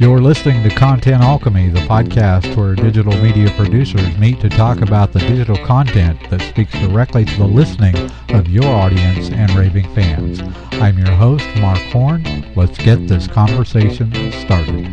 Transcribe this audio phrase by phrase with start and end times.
[0.00, 5.12] You're listening to Content Alchemy, the podcast where digital media producers meet to talk about
[5.12, 7.94] the digital content that speaks directly to the listening
[8.30, 10.40] of your audience and raving fans.
[10.80, 12.24] I'm your host, Mark Horn.
[12.56, 14.86] Let's get this conversation started.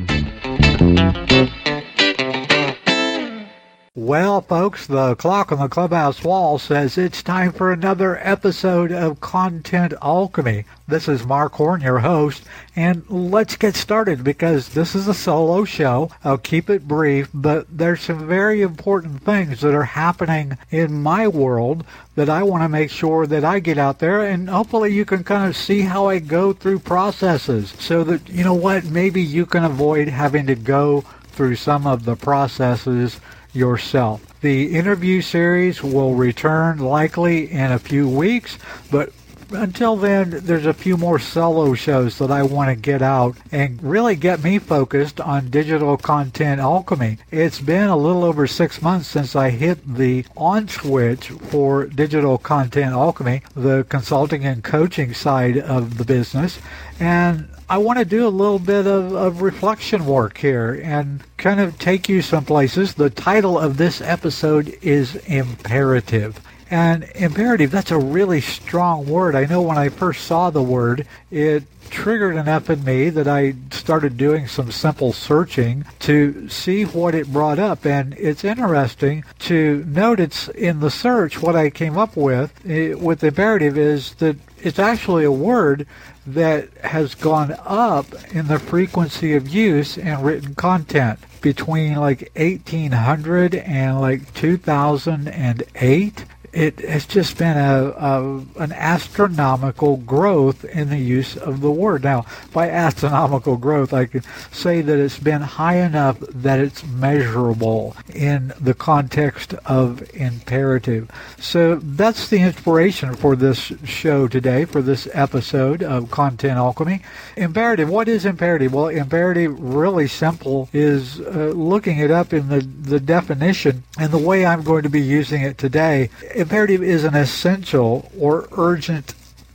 [4.08, 9.20] Well, folks, the clock on the clubhouse wall says it's time for another episode of
[9.20, 10.64] Content Alchemy.
[10.88, 15.66] This is Mark Horn, your host, and let's get started because this is a solo
[15.66, 16.10] show.
[16.24, 21.28] I'll keep it brief, but there's some very important things that are happening in my
[21.28, 21.84] world
[22.16, 25.26] that I want to make sure that I get out there and hopefully you can
[25.26, 29.46] kind of see how I go through processes so that, you know what, maybe you
[29.46, 31.02] can avoid having to go
[31.34, 33.20] through some of the processes
[33.58, 34.22] yourself.
[34.42, 38.58] The interview series will return likely in a few weeks,
[38.92, 39.12] but
[39.52, 43.82] until then, there's a few more solo shows that I want to get out and
[43.82, 47.18] really get me focused on digital content alchemy.
[47.32, 52.38] It's been a little over six months since I hit the on switch for digital
[52.38, 56.60] content alchemy, the consulting and coaching side of the business.
[57.00, 61.60] And I want to do a little bit of, of reflection work here and kind
[61.60, 62.94] of take you some places.
[62.94, 66.40] The title of this episode is Imperative.
[66.70, 69.36] And imperative, that's a really strong word.
[69.36, 73.56] I know when I first saw the word, it triggered enough in me that I
[73.72, 77.86] started doing some simple searching to see what it brought up.
[77.86, 82.94] And it's interesting to note it's in the search what I came up with eh,
[82.94, 85.88] with imperative is that it's actually a word
[86.26, 93.56] that has gone up in the frequency of use in written content between like 1800
[93.56, 96.26] and like 2008
[96.58, 102.04] it has just been a, a, an astronomical growth in the use of the word.
[102.04, 107.96] Now, by astronomical growth, I can say that it's been high enough that it's measurable
[108.12, 111.12] in the context of imperative.
[111.40, 117.04] So that's the inspiration for this show today, for this episode of Content Alchemy.
[117.36, 117.88] Imperative.
[117.88, 118.74] What is imperative?
[118.74, 124.18] Well, imperative, really simple, is uh, looking it up in the, the definition and the
[124.18, 126.10] way I'm going to be using it today
[126.48, 129.08] imperative is an essential or urgent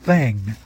[0.02, 0.56] thing.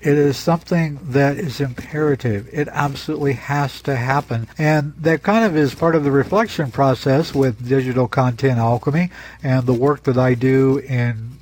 [0.00, 2.48] It is something that is imperative.
[2.52, 4.46] It absolutely has to happen.
[4.56, 9.10] And that kind of is part of the reflection process with digital content alchemy
[9.42, 11.32] and the work that I do in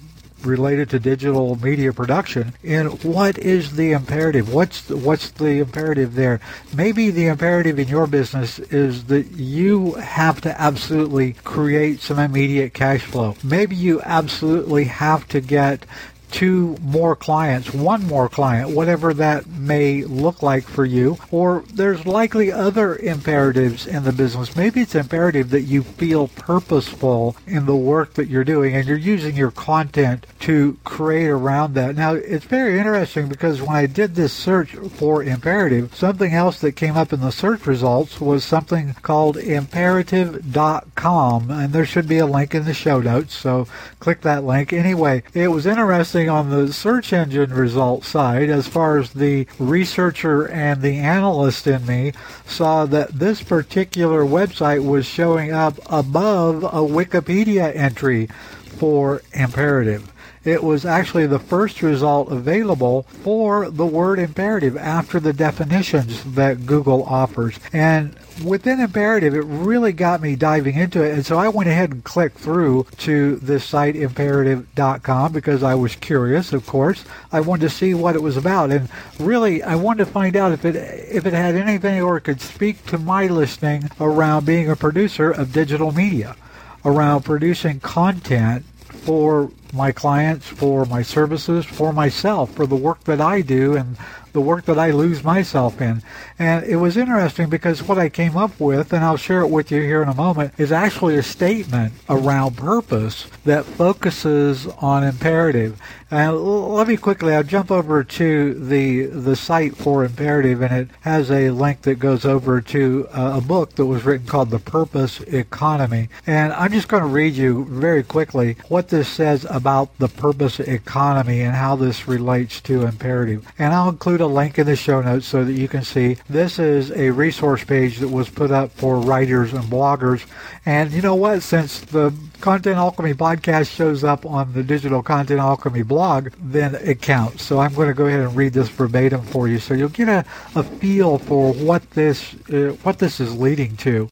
[0.44, 4.52] related to digital media production and what is the imperative?
[4.52, 6.40] What's the, what's the imperative there?
[6.74, 12.74] Maybe the imperative in your business is that you have to absolutely create some immediate
[12.74, 13.36] cash flow.
[13.42, 15.84] Maybe you absolutely have to get
[16.30, 21.18] two more clients, one more client, whatever that may look like for you.
[21.30, 24.56] Or there's likely other imperatives in the business.
[24.56, 28.96] Maybe it's imperative that you feel purposeful in the work that you're doing and you're
[28.96, 31.96] using your content to create around that.
[31.96, 36.72] Now, it's very interesting because when I did this search for imperative, something else that
[36.72, 41.50] came up in the search results was something called imperative.com.
[41.50, 43.68] And there should be a link in the show notes, so
[43.98, 44.72] click that link.
[44.72, 50.48] Anyway, it was interesting on the search engine result side as far as the researcher
[50.48, 52.12] and the analyst in me
[52.46, 58.30] saw that this particular website was showing up above a Wikipedia entry
[58.78, 60.09] for imperative.
[60.44, 66.64] It was actually the first result available for the word imperative after the definitions that
[66.64, 67.58] Google offers.
[67.74, 71.12] And within imperative, it really got me diving into it.
[71.12, 75.94] And so I went ahead and clicked through to this site, imperative.com, because I was
[75.96, 77.04] curious, of course.
[77.32, 78.70] I wanted to see what it was about.
[78.70, 82.40] And really, I wanted to find out if it, if it had anything or could
[82.40, 86.34] speak to my listening around being a producer of digital media,
[86.82, 93.20] around producing content for my clients, for my services, for myself, for the work that
[93.20, 93.96] I do and
[94.32, 96.02] the work that I lose myself in.
[96.38, 99.70] And it was interesting because what I came up with, and I'll share it with
[99.70, 105.80] you here in a moment, is actually a statement around purpose that focuses on imperative.
[106.10, 110.88] And let me quickly, I'll jump over to the, the site for imperative, and it
[111.02, 114.58] has a link that goes over to uh, a book that was written called The
[114.58, 116.08] Purpose Economy.
[116.26, 120.58] And I'm just going to read you very quickly what this says about the purpose
[120.58, 123.46] economy and how this relates to imperative.
[123.58, 126.58] And I'll include a link in the show notes so that you can see this
[126.58, 130.24] is a resource page that was put up for writers and bloggers.
[130.64, 131.42] And you know what?
[131.42, 137.02] Since the Content Alchemy podcast shows up on the Digital Content Alchemy blog, then it
[137.02, 137.42] counts.
[137.42, 140.08] So I'm going to go ahead and read this verbatim for you so you'll get
[140.08, 140.24] a,
[140.54, 144.08] a feel for what this uh, what this is leading to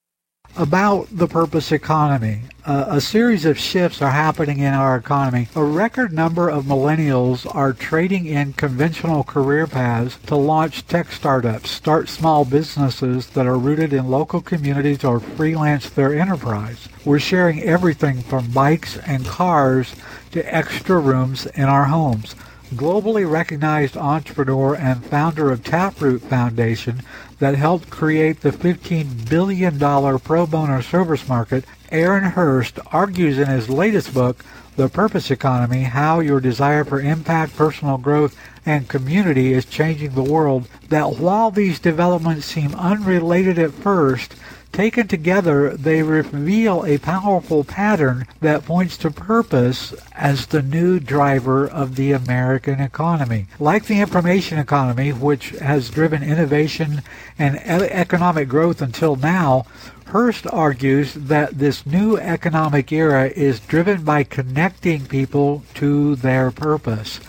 [0.58, 2.40] about the purpose economy.
[2.66, 5.49] Uh, a series of shifts are happening in our economy.
[5.55, 11.70] A record number of millennials are trading in conventional career paths to launch tech startups,
[11.70, 16.88] start small businesses that are rooted in local communities, or freelance their enterprise.
[17.05, 19.94] We're sharing everything from bikes and cars
[20.32, 22.34] to extra rooms in our homes
[22.69, 27.03] globally recognized entrepreneur and founder of Taproot Foundation
[27.38, 29.79] that helped create the $15 billion
[30.19, 34.44] pro bono service market, Aaron Hurst argues in his latest book,
[34.76, 38.37] The Purpose Economy, how your desire for impact, personal growth,
[38.67, 44.35] and community is changing the world, that while these developments seem unrelated at first,
[44.73, 51.67] Taken together, they reveal a powerful pattern that points to purpose as the new driver
[51.67, 53.47] of the American economy.
[53.59, 57.03] Like the information economy, which has driven innovation
[57.38, 59.67] and economic growth until now,
[60.06, 67.20] Hurst argues that this new economic era is driven by connecting people to their purpose.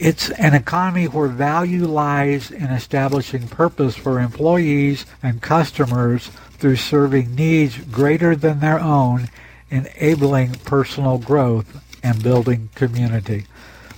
[0.00, 7.34] It's an economy where value lies in establishing purpose for employees and customers through serving
[7.34, 9.28] needs greater than their own,
[9.70, 13.46] enabling personal growth and building community.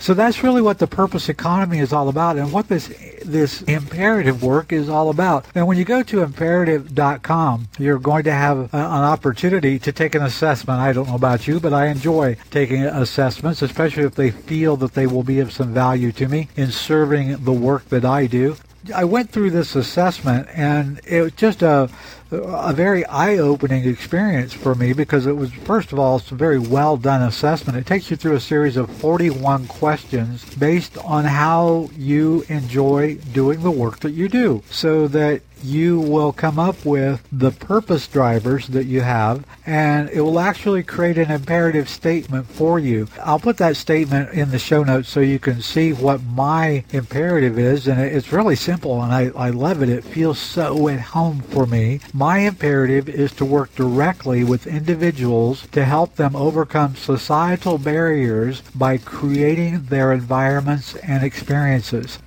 [0.01, 2.89] So that's really what the purpose economy is all about and what this
[3.23, 5.45] this imperative work is all about.
[5.55, 10.15] And when you go to imperative.com, you're going to have a, an opportunity to take
[10.15, 10.81] an assessment.
[10.81, 14.95] I don't know about you, but I enjoy taking assessments, especially if they feel that
[14.95, 18.57] they will be of some value to me in serving the work that I do.
[18.95, 21.91] I went through this assessment and it was just a
[22.33, 26.59] a very eye-opening experience for me because it was first of all it's a very
[26.59, 27.79] well done assessment.
[27.79, 33.63] It takes you through a series of 41 questions based on how you enjoy doing
[33.63, 38.69] the work that you do so that you will come up with the purpose drivers
[38.69, 43.07] that you have and it will actually create an imperative statement for you.
[43.23, 47.59] I'll put that statement in the show notes so you can see what my imperative
[47.59, 49.89] is and it's really simple and I, I love it.
[49.89, 52.01] It feels so at home for me.
[52.13, 58.99] My imperative is to work directly with individuals to help them overcome societal barriers by
[58.99, 62.19] creating their environments and experiences.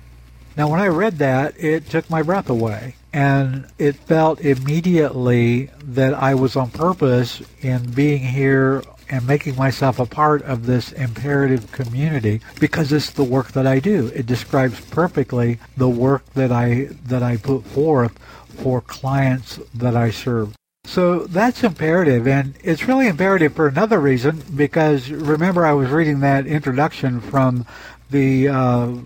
[0.56, 2.94] Now, when I read that, it took my breath away.
[3.14, 10.00] And it felt immediately that I was on purpose in being here and making myself
[10.00, 14.08] a part of this imperative community because it's the work that I do.
[14.08, 18.18] It describes perfectly the work that I that I put forth
[18.48, 20.56] for clients that I serve.
[20.86, 26.20] So that's imperative, and it's really imperative for another reason because remember I was reading
[26.20, 27.64] that introduction from
[28.10, 28.54] the uh,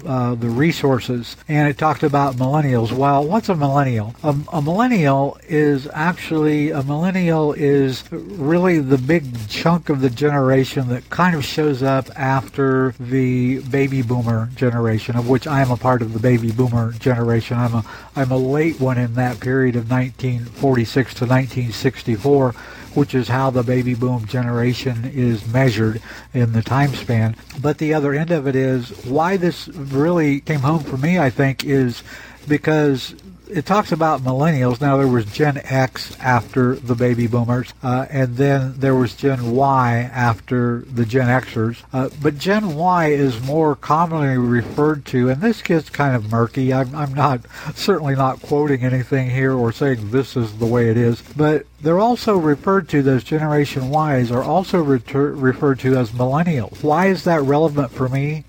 [0.06, 2.92] uh, the resources, and it talked about millennials.
[2.92, 4.14] Well, what's a millennial?
[4.22, 10.88] A, a, millennial is actually a millennial is really the big chunk of the generation
[10.88, 15.76] that kind of shows up after the baby boomer generation, of which I am a
[15.76, 17.56] part of the baby boomer generation.
[17.56, 17.84] I'm a
[18.16, 22.54] I'm a late one in that period of 1946 to 1964
[22.94, 26.00] which is how the baby boom generation is measured
[26.34, 27.36] in the time span.
[27.60, 31.30] But the other end of it is why this really came home for me, I
[31.30, 32.02] think, is
[32.46, 33.14] because
[33.50, 34.80] it talks about millennials.
[34.80, 39.52] Now there was Gen X after the baby boomers, uh, and then there was Gen
[39.52, 41.82] Y after the Gen Xers.
[41.92, 46.72] Uh, but Gen Y is more commonly referred to, and this gets kind of murky.
[46.72, 47.40] I'm, I'm not
[47.74, 52.00] certainly not quoting anything here or saying this is the way it is, but they're
[52.00, 56.82] also referred to, those Generation Ys are also referred to as millennials.
[56.82, 58.44] Why is that relevant for me?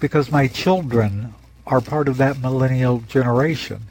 [0.00, 1.34] Because my children
[1.66, 3.82] are part of that millennial generation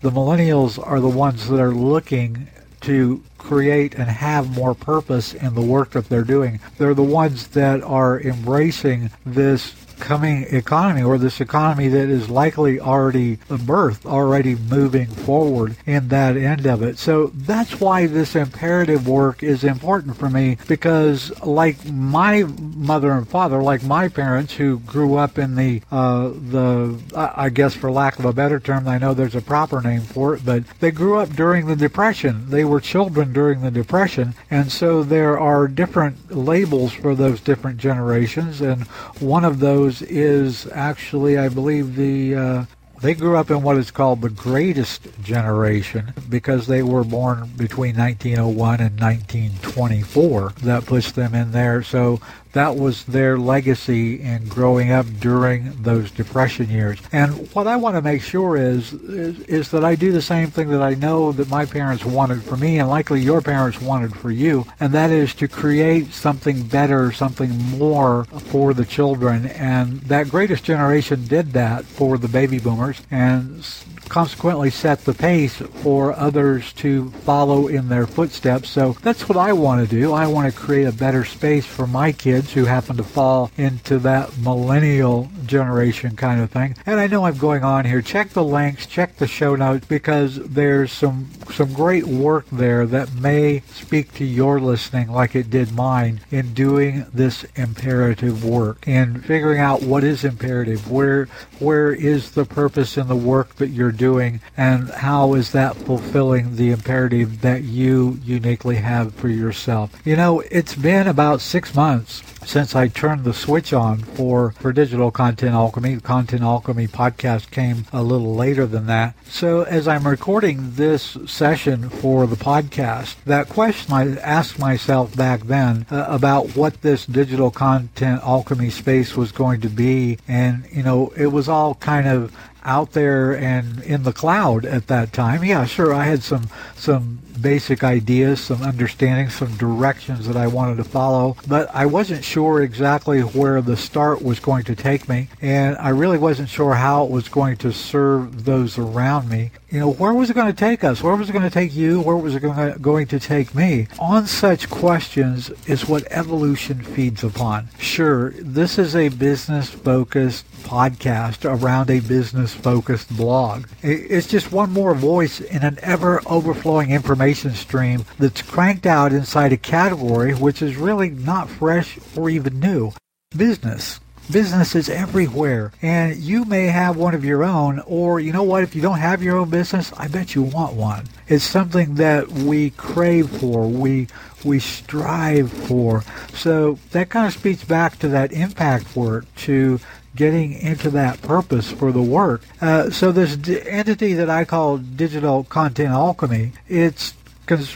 [0.00, 2.48] the millennials are the ones that are looking
[2.82, 6.60] to create and have more purpose in the work that they're doing.
[6.78, 12.80] They're the ones that are embracing this coming economy or this economy that is likely
[12.80, 16.98] already a birth, already moving forward in that end of it.
[16.98, 23.28] So that's why this imperative work is important for me because like my mother and
[23.28, 28.18] father, like my parents who grew up in the, uh, the, I guess for lack
[28.18, 31.18] of a better term, I know there's a proper name for it, but they grew
[31.18, 32.50] up during the Depression.
[32.50, 34.34] They were children during the Depression.
[34.50, 38.60] And so there are different labels for those different generations.
[38.60, 38.82] And
[39.18, 42.64] one of those is actually, I believe, the uh,
[43.00, 47.96] they grew up in what is called the greatest generation because they were born between
[47.96, 50.52] 1901 and 1924.
[50.62, 51.82] That puts them in there.
[51.82, 52.20] So
[52.52, 56.98] that was their legacy in growing up during those depression years.
[57.12, 60.50] And what I want to make sure is, is, is that I do the same
[60.50, 64.14] thing that I know that my parents wanted for me and likely your parents wanted
[64.16, 69.46] for you, and that is to create something better, something more for the children.
[69.46, 73.64] And that greatest generation did that for the baby boomers and
[74.10, 78.68] consequently set the pace for others to follow in their footsteps.
[78.68, 80.12] So that's what I want to do.
[80.12, 83.98] I want to create a better space for my kids who happen to fall into
[84.00, 86.76] that millennial generation kind of thing.
[86.86, 88.02] And I know I'm going on here.
[88.02, 93.12] Check the links, check the show notes because there's some some great work there that
[93.14, 99.24] may speak to your listening like it did mine in doing this imperative work and
[99.24, 101.26] figuring out what is imperative, where
[101.58, 106.56] where is the purpose in the work that you're doing and how is that fulfilling
[106.56, 109.92] the imperative that you uniquely have for yourself.
[110.04, 114.72] You know, it's been about 6 months since I turned the switch on for, for
[114.72, 115.96] digital content alchemy.
[115.96, 119.14] The content alchemy podcast came a little later than that.
[119.28, 125.42] So as I'm recording this session for the podcast, that question I asked myself back
[125.42, 130.18] then uh, about what this digital content alchemy space was going to be.
[130.26, 134.86] And, you know, it was all kind of out there and in the cloud at
[134.88, 135.44] that time.
[135.44, 140.76] Yeah, sure, I had some some basic ideas, some understanding, some directions that I wanted
[140.76, 145.28] to follow, but I wasn't sure exactly where the start was going to take me,
[145.40, 149.50] and I really wasn't sure how it was going to serve those around me.
[149.70, 151.02] You know, where was it going to take us?
[151.02, 152.00] Where was it going to take you?
[152.00, 153.86] Where was it going to take me?
[153.98, 157.68] On such questions is what evolution feeds upon.
[157.78, 163.66] Sure, this is a business focused podcast around a business focused blog.
[163.82, 169.12] It's just one more voice in an ever overflowing information information stream that's cranked out
[169.12, 172.92] inside a category which is really not fresh or even new.
[173.36, 174.00] Business.
[174.30, 178.62] Business is everywhere, and you may have one of your own, or you know what,
[178.62, 181.06] if you don't have your own business, I bet you want one.
[181.26, 184.06] It's something that we crave for, we
[184.44, 186.02] we strive for.
[186.32, 189.80] So that kind of speaks back to that impact work, to
[190.20, 192.42] getting into that purpose for the work.
[192.60, 197.14] Uh, so this d- entity that I call digital content alchemy, it's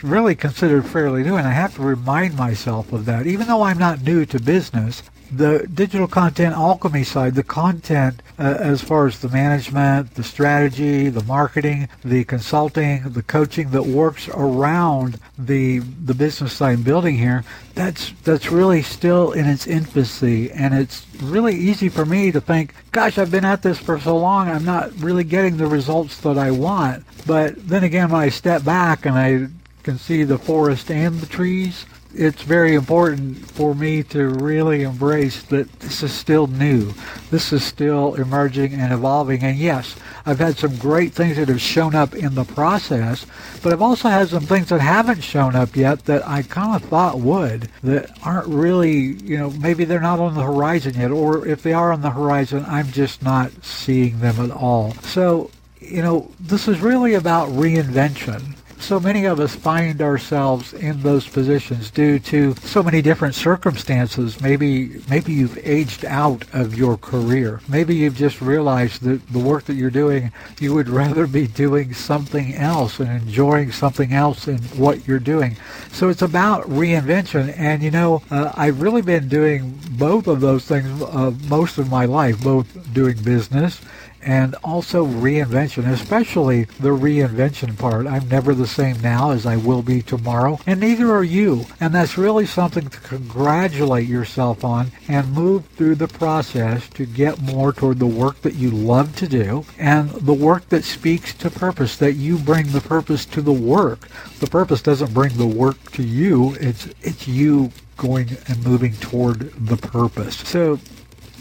[0.04, 3.26] really considered fairly new, and I have to remind myself of that.
[3.26, 5.02] Even though I'm not new to business,
[5.36, 11.08] the digital content alchemy side, the content uh, as far as the management, the strategy,
[11.08, 17.44] the marketing, the consulting, the coaching that works around the the business side building here,
[17.74, 22.74] that's that's really still in its infancy, and it's really easy for me to think,
[22.92, 26.38] gosh, I've been at this for so long, I'm not really getting the results that
[26.38, 27.04] I want.
[27.26, 29.48] But then again, when I step back and I
[29.82, 31.86] can see the forest and the trees,
[32.16, 36.92] it's very important for me to really embrace that this is still new.
[37.30, 39.42] This is still emerging and evolving.
[39.42, 43.26] And yes, I've had some great things that have shown up in the process,
[43.62, 46.88] but I've also had some things that haven't shown up yet that I kind of
[46.88, 51.46] thought would, that aren't really, you know, maybe they're not on the horizon yet, or
[51.46, 54.92] if they are on the horizon, I'm just not seeing them at all.
[55.02, 61.00] So, you know, this is really about reinvention so many of us find ourselves in
[61.00, 64.40] those positions due to so many different circumstances.
[64.42, 67.60] Maybe maybe you've aged out of your career.
[67.66, 71.94] Maybe you've just realized that the work that you're doing, you would rather be doing
[71.94, 75.56] something else and enjoying something else in what you're doing.
[75.90, 77.58] So it's about reinvention.
[77.58, 81.88] And you know, uh, I've really been doing both of those things uh, most of
[81.88, 83.80] my life, both doing business
[84.24, 88.06] and also reinvention, especially the reinvention part.
[88.06, 91.66] I'm never the same now as I will be tomorrow, and neither are you.
[91.80, 97.40] And that's really something to congratulate yourself on and move through the process to get
[97.40, 101.50] more toward the work that you love to do and the work that speaks to
[101.50, 104.08] purpose, that you bring the purpose to the work.
[104.40, 109.52] The purpose doesn't bring the work to you, it's, it's you going and moving toward
[109.52, 110.36] the purpose.
[110.36, 110.78] So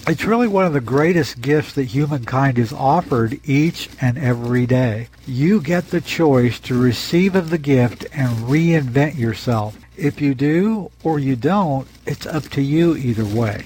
[0.06, 5.08] It's really one of the greatest gifts that humankind is offered each and every day.
[5.26, 9.78] You get the choice to receive of the gift and reinvent yourself.
[9.96, 13.64] If you do or you don't, it's up to you either way.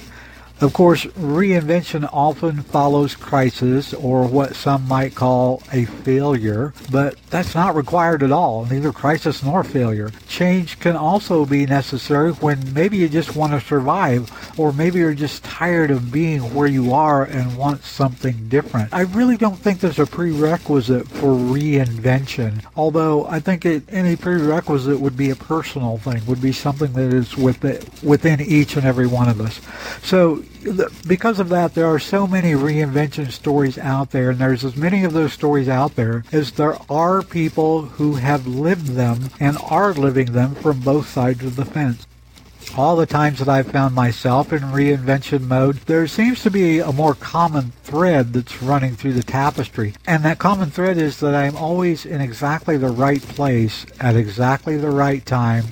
[0.60, 7.54] Of course, reinvention often follows crisis or what some might call a failure, but that's
[7.54, 10.12] not required at all, neither crisis nor failure.
[10.28, 15.14] Change can also be necessary when maybe you just want to survive or maybe you're
[15.14, 18.92] just tired of being where you are and want something different.
[18.92, 25.00] I really don't think there's a prerequisite for reinvention, although I think it, any prerequisite
[25.00, 29.30] would be a personal thing, would be something that is within each and every one
[29.30, 29.62] of us.
[30.02, 30.44] So
[31.08, 35.04] because of that, there are so many reinvention stories out there, and there's as many
[35.04, 39.94] of those stories out there as there are people who have lived them and are
[39.94, 42.06] living them from both sides of the fence.
[42.76, 46.92] All the times that I've found myself in reinvention mode, there seems to be a
[46.92, 49.94] more common thread that's running through the tapestry.
[50.06, 54.76] And that common thread is that I'm always in exactly the right place at exactly
[54.78, 55.66] the right time,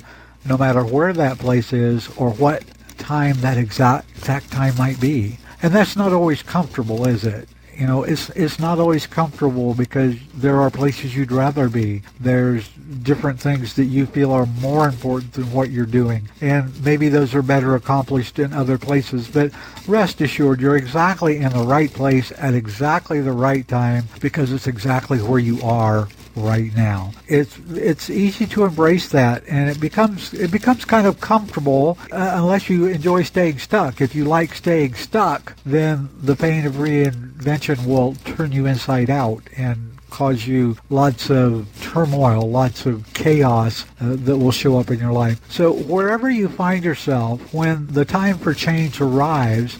[0.45, 2.63] no matter where that place is or what
[2.97, 5.37] time that exact exact time might be.
[5.61, 7.49] And that's not always comfortable, is it?
[7.77, 12.03] You know, it's it's not always comfortable because there are places you'd rather be.
[12.19, 12.69] There's
[13.03, 16.29] different things that you feel are more important than what you're doing.
[16.39, 19.27] And maybe those are better accomplished in other places.
[19.27, 19.51] But
[19.87, 24.67] rest assured, you're exactly in the right place at exactly the right time because it's
[24.67, 27.11] exactly where you are right now.
[27.27, 32.31] It's it's easy to embrace that, and it becomes it becomes kind of comfortable uh,
[32.35, 34.01] unless you enjoy staying stuck.
[34.01, 39.43] If you like staying stuck, then the pain of reinvention will turn you inside out
[39.57, 44.99] and cause you lots of turmoil, lots of chaos uh, that will show up in
[44.99, 45.41] your life.
[45.51, 49.77] So wherever you find yourself, when the time for change arrives,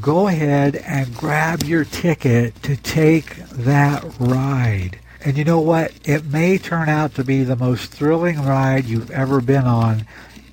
[0.00, 4.98] go ahead and grab your ticket to take that ride.
[5.26, 5.90] And you know what?
[6.04, 10.06] It may turn out to be the most thrilling ride you've ever been on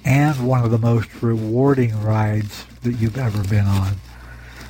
[0.03, 3.97] and one of the most rewarding rides that you've ever been on.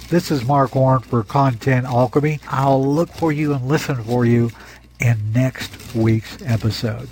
[0.09, 2.41] This is Mark Horn for Content Alchemy.
[2.49, 4.51] I'll look for you and listen for you
[4.99, 7.07] in next week's episode.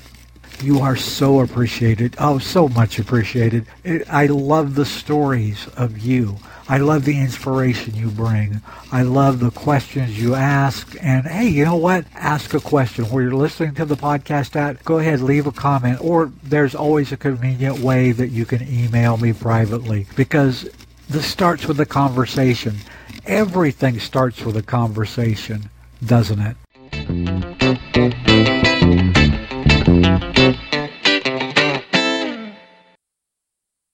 [0.61, 2.17] You are so appreciated.
[2.19, 3.67] Oh, so much appreciated.
[4.09, 6.39] I love the stories of you.
[6.71, 8.61] I love the inspiration you bring.
[8.93, 10.95] I love the questions you ask.
[11.01, 12.05] And hey, you know what?
[12.15, 13.03] Ask a question.
[13.09, 15.99] Where you're listening to the podcast at, go ahead, leave a comment.
[15.99, 20.69] Or there's always a convenient way that you can email me privately because
[21.09, 22.77] this starts with a conversation.
[23.25, 25.69] Everything starts with a conversation,
[26.05, 26.55] doesn't it?